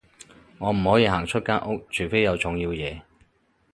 [0.57, 3.03] 我唔可以行出間屋，除非有重要嘢